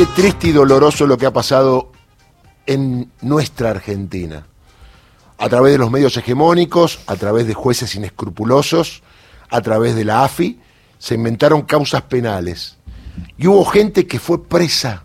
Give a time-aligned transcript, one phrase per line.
[0.00, 1.92] Qué triste y doloroso lo que ha pasado
[2.64, 4.46] en nuestra Argentina.
[5.36, 9.02] A través de los medios hegemónicos, a través de jueces inescrupulosos,
[9.50, 10.58] a través de la AFI,
[10.98, 12.78] se inventaron causas penales.
[13.36, 15.04] Y hubo gente que fue presa.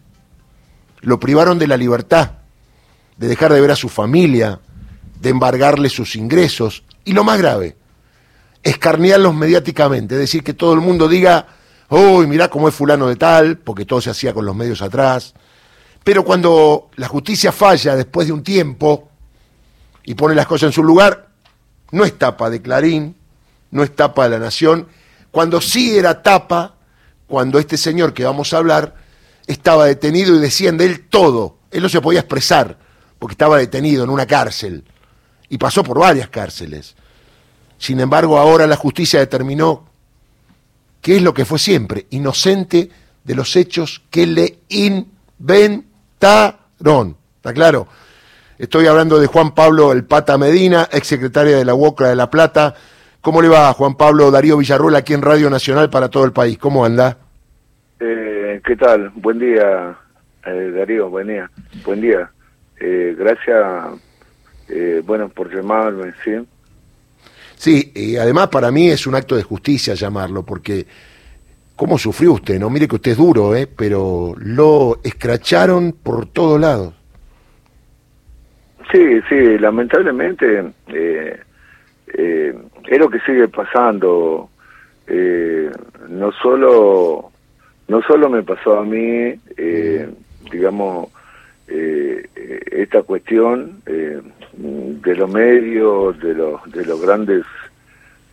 [1.01, 2.31] Lo privaron de la libertad,
[3.17, 4.61] de dejar de ver a su familia,
[5.19, 6.85] de embargarle sus ingresos.
[7.03, 7.75] Y lo más grave,
[8.63, 11.47] escarnearlos mediáticamente, es decir, que todo el mundo diga,
[11.89, 15.33] uy, mirá cómo es fulano de tal, porque todo se hacía con los medios atrás.
[16.03, 19.09] Pero cuando la justicia falla después de un tiempo
[20.03, 21.29] y pone las cosas en su lugar,
[21.91, 23.15] no es tapa de Clarín,
[23.71, 24.87] no es tapa de la Nación,
[25.31, 26.75] cuando sí era tapa,
[27.27, 28.95] cuando este señor que vamos a hablar
[29.47, 32.77] estaba detenido y decían de él todo, él no se podía expresar,
[33.19, 34.85] porque estaba detenido en una cárcel,
[35.49, 36.95] y pasó por varias cárceles.
[37.77, 39.89] Sin embargo, ahora la justicia determinó
[41.05, 42.89] que es lo que fue siempre, inocente
[43.23, 46.25] de los hechos que le inventaron.
[47.35, 47.87] ¿Está claro?
[48.57, 52.31] Estoy hablando de Juan Pablo El Pata Medina, ex secretaria de la UOCRA de La
[52.31, 52.73] Plata.
[53.21, 56.57] ¿Cómo le va, Juan Pablo Darío Villarruel, aquí en Radio Nacional para todo el país?
[56.57, 57.19] ¿Cómo anda?
[57.99, 59.11] Eh, ¿Qué tal?
[59.13, 59.95] Buen día,
[60.43, 61.51] eh, Darío, buen día.
[61.85, 62.31] Buen día.
[62.79, 64.01] Eh, gracias,
[64.69, 66.31] eh, bueno, por llamarme, ¿sí?
[67.55, 70.85] Sí, y además para mí es un acto de justicia llamarlo, porque
[71.75, 72.59] ¿cómo sufrió usted?
[72.59, 73.67] No, mire que usted es duro, ¿eh?
[73.67, 76.93] pero lo escracharon por todos lados.
[78.91, 81.39] Sí, sí, lamentablemente eh,
[82.13, 82.55] eh,
[82.87, 84.49] es lo que sigue pasando.
[85.07, 85.69] Eh,
[86.09, 87.31] no solo
[87.87, 90.09] no solo me pasó a mí, eh,
[90.51, 91.09] digamos,
[91.67, 92.27] eh,
[92.71, 93.81] esta cuestión
[95.05, 97.45] de los medios, de los de los grandes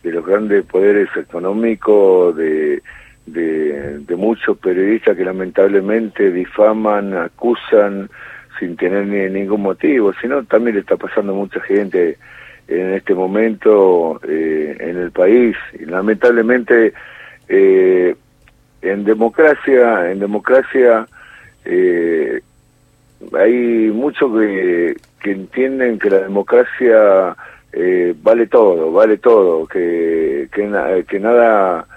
[0.03, 2.81] de los grandes poderes económicos, de,
[3.25, 8.09] de, muchos periodistas que lamentablemente difaman, acusan
[8.59, 12.17] sin tener ni, ningún motivo, sino también le está pasando a mucha gente
[12.67, 15.55] en este momento eh, en el país.
[15.79, 16.93] Y lamentablemente
[17.47, 18.15] eh,
[18.81, 21.07] en democracia en democracia
[21.65, 22.41] eh,
[23.37, 27.35] hay muchos que, que entienden que la democracia
[27.71, 31.87] eh, vale todo vale todo que que, na- que nada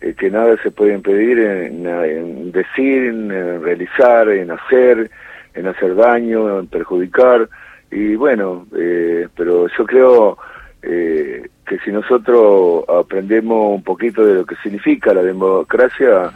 [0.00, 5.10] eh, que nada se puede impedir en, en decir en realizar en hacer
[5.54, 7.48] en hacer daño en perjudicar.
[7.90, 10.38] Y bueno, eh, pero yo creo
[10.82, 16.30] eh, que si nosotros aprendemos un poquito de lo que significa la democracia,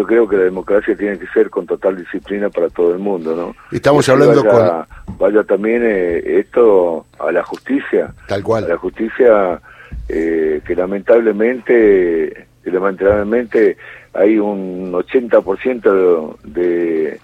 [0.00, 3.36] yo creo que la democracia tiene que ser con total disciplina para todo el mundo,
[3.36, 3.54] ¿no?
[3.70, 4.86] Estamos Y hablando vaya,
[5.18, 8.64] Vaya también eh, esto a la justicia, Tal cual.
[8.64, 9.60] a la justicia
[10.08, 13.76] eh, que lamentablemente, que lamentablemente
[14.14, 17.20] hay un 80% de,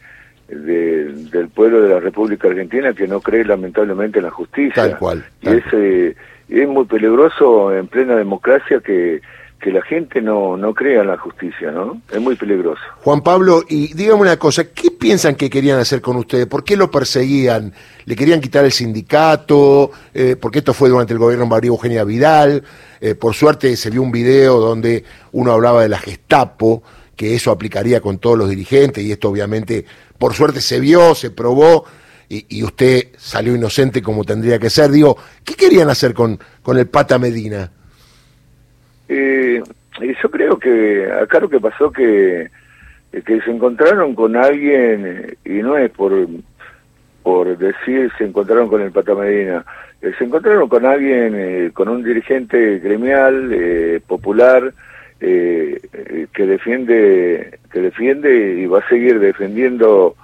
[0.49, 4.75] de, del pueblo de la República Argentina que no cree lamentablemente en la justicia.
[4.75, 6.15] Tal cual, Y es, eh,
[6.51, 9.23] es muy peligroso en plena democracia que,
[9.61, 12.01] que la gente no, no crea en la justicia, ¿no?
[12.13, 12.81] Es muy peligroso.
[12.99, 16.47] Juan Pablo, y dígame una cosa, ¿qué piensan que querían hacer con ustedes?
[16.47, 17.73] ¿Por qué lo perseguían?
[18.05, 19.91] ¿Le querían quitar el sindicato?
[20.13, 22.63] Eh, porque esto fue durante el gobierno de María Eugenia Vidal.
[23.01, 26.83] Eh, por suerte se vio un video donde uno hablaba de la Gestapo,
[27.17, 29.87] que eso aplicaría con todos los dirigentes, y esto obviamente,
[30.19, 31.87] por suerte se vio, se probó,
[32.29, 34.91] y, y usted salió inocente como tendría que ser.
[34.91, 37.73] Digo, ¿qué querían hacer con, con el Pata Medina?
[39.09, 39.63] Eh,
[40.23, 42.51] yo creo que acá lo que pasó que
[43.25, 46.13] que se encontraron con alguien y no es por
[47.23, 49.65] por decir se encontraron con el Pata Medina,
[50.03, 54.73] eh, se encontraron con alguien, eh, con un dirigente gremial eh, popular
[55.21, 55.81] eh,
[56.33, 60.15] que defiende que defiende y va a seguir defendiendo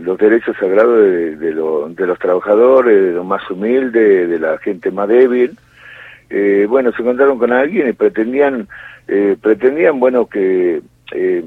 [0.00, 4.90] los derechos sagrados de, de, de los trabajadores, de los más humildes, de la gente
[4.90, 5.54] más débil
[6.30, 8.68] eh, bueno, se encontraron con alguien y pretendían,
[9.06, 11.44] eh, pretendían, bueno, que, eh,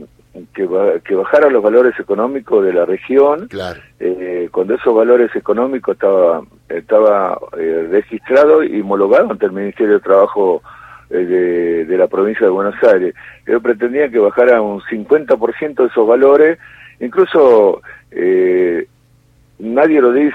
[0.54, 0.68] que,
[1.04, 3.80] que bajaran los valores económicos de la región, Claro.
[4.00, 10.00] eh, cuando esos valores económicos estaba, estaba eh, registrado y homologado ante el Ministerio de
[10.00, 10.62] Trabajo
[11.10, 13.14] eh, de, de la provincia de Buenos Aires.
[13.46, 16.58] Ellos pretendían que bajara un 50% de esos valores,
[17.02, 17.82] incluso
[18.12, 18.88] eh,
[19.62, 20.34] nadie lo dice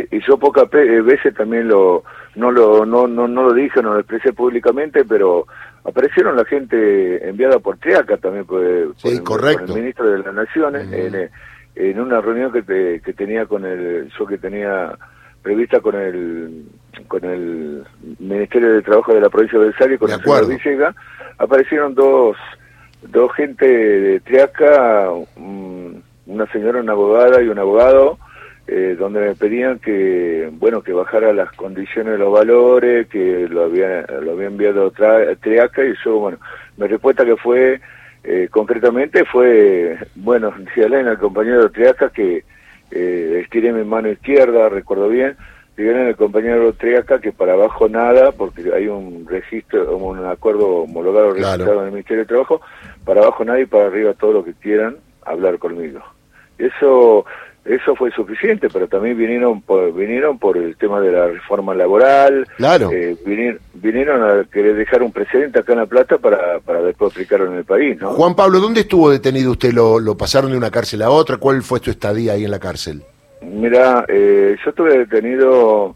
[0.00, 2.02] eh, y yo pocas eh, veces también lo
[2.36, 5.46] no lo no no no lo dije no lo expresé públicamente pero
[5.84, 9.60] aparecieron la gente enviada por Triaca también por, por Sí, el, correcto.
[9.66, 11.30] por el ministro de las Naciones en, eh,
[11.76, 14.96] en una reunión que, te- que tenía con el yo que tenía
[15.42, 16.64] prevista con el
[17.06, 17.84] con el
[18.18, 20.64] Ministerio de Trabajo de la provincia de Aires con De el señor.
[20.64, 20.96] Villegas
[21.38, 22.36] aparecieron dos
[23.02, 28.18] dos gente de Triaca un, una señora, una abogada y un abogado,
[28.70, 33.64] eh, donde me pedían que, bueno, que bajara las condiciones de los valores, que lo
[33.64, 36.38] había, lo había enviado Triaca y yo, bueno,
[36.76, 37.80] mi respuesta que fue,
[38.22, 42.44] eh, concretamente fue, bueno, decía Elena, el compañero Triaca, que
[42.90, 45.34] eh, estiré mi mano izquierda, recuerdo bien,
[45.78, 51.30] Díganle al compañero Triaca que para abajo nada, porque hay un registro, un acuerdo homologado
[51.30, 52.60] registrado en el Ministerio de Trabajo,
[53.04, 56.00] para abajo nada y para arriba todo lo que quieran hablar conmigo.
[56.58, 57.24] Eso
[57.68, 62.46] eso fue suficiente, pero también vinieron por, vinieron por el tema de la reforma laboral,
[62.56, 62.90] claro.
[62.90, 63.16] Eh,
[63.74, 67.58] vinieron, a querer dejar un precedente acá en La Plata para, para después aplicarlo en
[67.58, 68.00] el país.
[68.00, 68.10] ¿no?
[68.10, 69.72] Juan Pablo, ¿dónde estuvo detenido usted?
[69.72, 71.36] ¿Lo, ¿Lo pasaron de una cárcel a otra?
[71.36, 73.02] ¿Cuál fue su estadía ahí en la cárcel?
[73.42, 75.94] Mira, eh, yo estuve detenido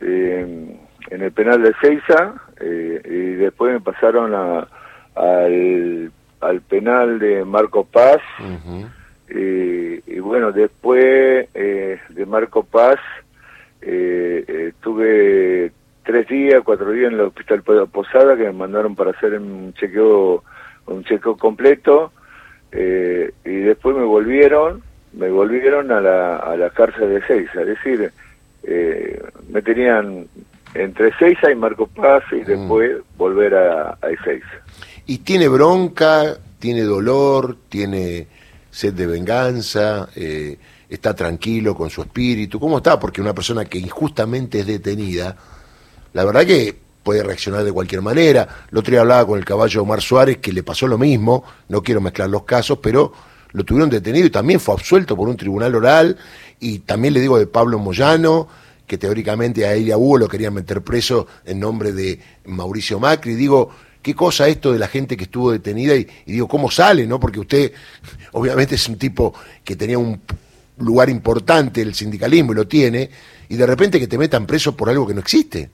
[0.00, 0.76] eh,
[1.10, 4.66] en el penal de Ceiza eh, y después me pasaron a,
[5.14, 8.20] al, al penal de Marco Paz
[9.28, 9.69] y
[10.20, 12.98] bueno, después de Marco Paz
[13.80, 15.72] estuve
[16.04, 20.44] tres días, cuatro días en el hospital Posada que me mandaron para hacer un chequeo,
[20.86, 22.12] un chequeo completo
[22.72, 24.82] y después me volvieron
[25.12, 28.12] me volvieron a la, a la cárcel de Seiza, es decir,
[28.62, 30.26] eh, me tenían
[30.74, 32.44] entre Seiza y Marco Paz y mm.
[32.44, 34.62] después volver a, a Ezeiza.
[35.06, 38.28] ¿Y tiene bronca, tiene dolor, tiene
[38.70, 40.58] sed de venganza, eh,
[40.88, 42.60] está tranquilo con su espíritu?
[42.60, 42.98] ¿Cómo está?
[42.98, 45.36] Porque una persona que injustamente es detenida,
[46.12, 48.66] la verdad que puede reaccionar de cualquier manera.
[48.70, 51.82] El otro día hablaba con el caballo Omar Suárez, que le pasó lo mismo, no
[51.82, 53.12] quiero mezclar los casos, pero
[53.52, 56.16] lo tuvieron detenido y también fue absuelto por un tribunal oral.
[56.58, 58.48] Y también le digo de Pablo Moyano,
[58.86, 62.98] que teóricamente a él y a Hugo lo querían meter preso en nombre de Mauricio
[62.98, 63.34] Macri.
[63.34, 63.70] Digo,
[64.02, 67.06] qué cosa esto de la gente que estuvo detenida y, digo, ¿cómo sale?
[67.06, 67.72] no Porque usted
[68.32, 70.20] obviamente es un tipo que tenía un
[70.78, 73.10] lugar importante el sindicalismo y lo tiene,
[73.48, 75.70] y de repente que te metan preso por algo que no existe.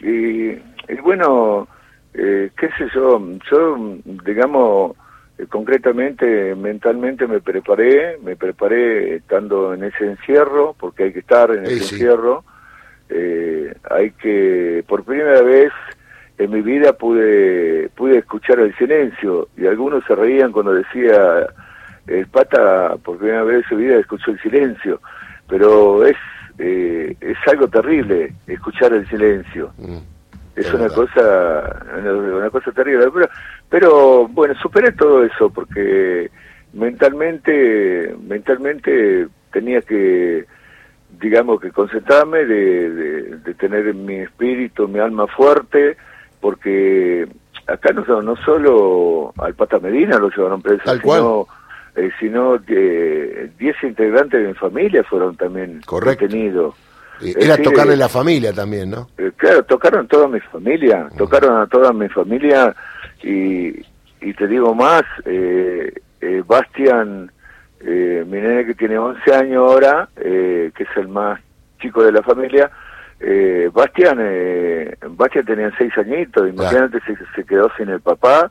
[0.00, 0.54] Y,
[1.02, 1.68] bueno,
[2.14, 3.20] eh, qué sé yo,
[3.50, 4.96] yo, digamos,
[5.38, 11.50] eh, concretamente, mentalmente me preparé, me preparé estando en ese encierro, porque hay que estar
[11.50, 12.44] en ese encierro.
[13.08, 15.72] Eh, hay que, por primera vez
[16.38, 21.46] en mi vida pude, pude escuchar el silencio y algunos se reían cuando decía
[22.06, 25.00] el pata por primera vez en su vida escuchó el silencio,
[25.48, 26.16] pero es,
[26.58, 29.72] eh, es algo terrible escuchar el silencio.
[29.78, 29.98] Mm.
[30.56, 33.10] Es una cosa una, cosa terrible.
[33.12, 33.28] Pero,
[33.68, 36.30] pero bueno superé todo eso porque
[36.72, 40.44] mentalmente mentalmente tenía que
[41.20, 42.90] digamos que concentrarme de,
[43.38, 45.96] de, tener mi espíritu mi alma fuerte
[46.44, 47.26] porque
[47.66, 51.46] acá no no solo al Pata Medina lo llevaron preso sino
[51.96, 56.74] eh, sino que 10 integrantes de mi familia fueron también detenidos.
[57.22, 59.08] Eh, era tocarle la familia también, ¿no?
[59.16, 62.76] Eh, claro, tocaron toda mi familia, tocaron a toda mi familia
[63.22, 63.68] y,
[64.20, 67.32] y te digo más, eh, eh Bastian,
[67.80, 71.40] eh, mi nene que tiene 11 años ahora, que es el más
[71.80, 72.70] chico de la familia,
[73.72, 74.18] Bastian,
[75.16, 78.50] Bastian tenía 6 añitos, imagínate se, se quedó sin el papá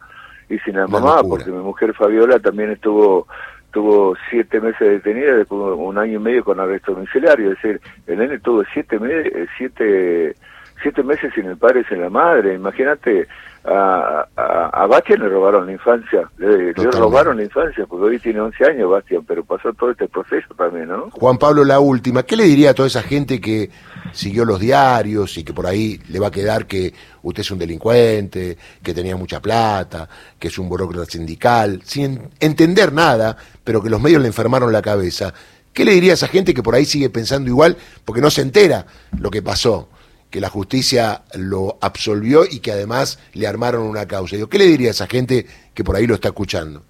[0.49, 3.27] y sin la mamá, porque mi mujer Fabiola también estuvo
[3.73, 7.51] tuvo siete meses detenida, después un año y medio con arresto domiciliario.
[7.51, 10.35] Es decir, el nene tuvo siete, eh, siete,
[10.83, 12.53] siete meses sin el padre y sin la madre.
[12.53, 13.27] Imagínate,
[13.65, 18.41] a, a, a Bastian le robaron la infancia, le, robaron la infancia, porque hoy tiene
[18.41, 21.09] 11 años Bastian, pero pasó todo este proceso también, ¿no?
[21.11, 23.69] Juan Pablo, la última, ¿qué le diría a toda esa gente que
[24.11, 27.59] siguió los diarios y que por ahí le va a quedar que usted es un
[27.59, 33.89] delincuente, que tenía mucha plata, que es un burócrata sindical, sin entender nada, pero que
[33.89, 35.33] los medios le enfermaron la cabeza?
[35.71, 38.41] ¿Qué le diría a esa gente que por ahí sigue pensando igual porque no se
[38.41, 38.85] entera
[39.17, 39.89] lo que pasó?
[40.33, 44.35] Que la justicia lo absolvió y que además le armaron una causa.
[44.49, 46.81] ¿Qué le diría a esa gente que por ahí lo está escuchando?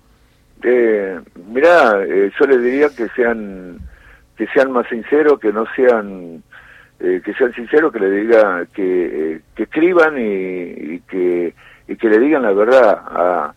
[0.64, 1.20] Eh,
[1.50, 3.80] mirá, eh, yo les diría que sean
[4.38, 6.42] que sean más sinceros, que no sean
[7.02, 11.54] eh, que sean sinceros, que le diga que, eh, que escriban y, que
[11.90, 13.54] y que le digan la verdad a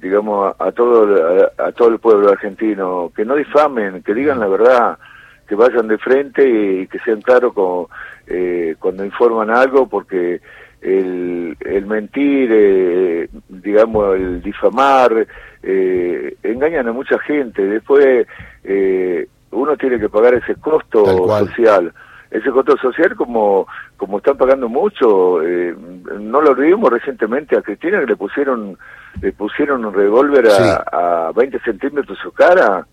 [0.00, 4.98] digamos a, todo a, todo el pueblo argentino, que no difamen, que digan la verdad,
[5.46, 7.86] que vayan de frente y que sean claros con
[8.26, 10.40] eh, cuando informan algo porque
[10.80, 15.26] el, el mentir, eh, digamos, el difamar,
[15.62, 17.66] eh, engañan a mucha gente.
[17.66, 18.26] Después
[18.64, 21.92] eh, uno tiene que pagar ese costo social.
[22.30, 25.74] ese costo social como como están pagando mucho eh,
[26.20, 28.76] no lo olvidemos recientemente a Cristina que le pusieron
[29.22, 32.84] le pusieron un revólver a, a 20 centímetros su cara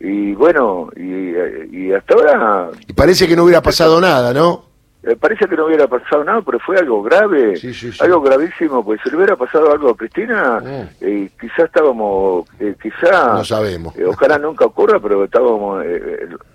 [0.00, 1.34] y bueno y,
[1.76, 4.68] y hasta ahora y parece que no hubiera pasado nada no
[5.00, 7.54] eh, parece que no hubiera pasado nada, pero fue algo grave,
[8.00, 10.88] algo gravísimo, pues si le hubiera pasado algo a Cristina, mm.
[11.00, 15.84] eh, quizás estábamos, eh, quizá, no sabemos, ojalá nunca ocurra, pero estábamos,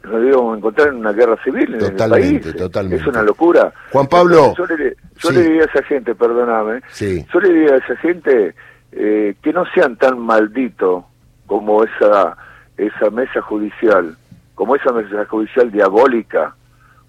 [0.04, 2.56] nos íbamos a encontrar en una guerra civil en el país.
[2.56, 3.02] Totalmente.
[3.02, 3.74] Es una locura.
[3.94, 4.54] Juan Pablo.
[4.58, 8.54] yo le, yo le diría a esa gente, perdóname, yo le diría a esa gente
[8.92, 11.06] que no sean tan malditos
[11.48, 12.36] como esa,
[12.78, 14.16] esa mesa judicial,
[14.56, 16.56] como esa mesa judicial diabólica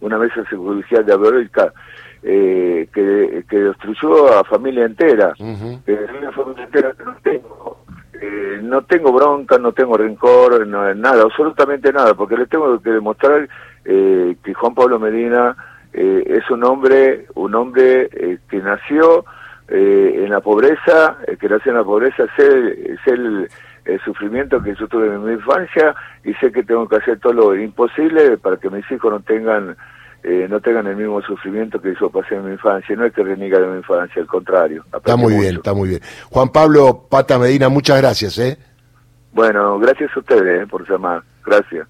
[0.04, 1.50] una mesa judicial de
[2.22, 5.34] eh, que, que destruyó a familia entera.
[6.32, 7.78] familia entera no tengo.
[8.20, 12.90] Eh, no tengo bronca, no tengo rencor, no, nada, absolutamente nada, porque les tengo que
[12.90, 13.48] demostrar
[13.84, 15.56] eh, que Juan Pablo Medina
[15.92, 18.08] eh, es un hombre, un hombre
[18.48, 19.24] que nació
[19.68, 23.48] en la pobreza, que nació en la pobreza, sé, sé el,
[23.84, 25.94] el sufrimiento que yo tuve en mi infancia
[26.24, 29.76] y sé que tengo que hacer todo lo imposible para que mis hijos no tengan
[30.24, 32.96] eh, no tengan el mismo sufrimiento que yo pasé en mi infancia.
[32.96, 34.82] No es que reniega de mi infancia, al contrario.
[34.96, 36.00] Está muy bien, está muy bien.
[36.30, 38.38] Juan Pablo Pata Medina, muchas gracias.
[38.38, 38.56] ¿eh?
[39.32, 41.22] Bueno, gracias a ustedes eh, por llamar.
[41.44, 41.86] Gracias.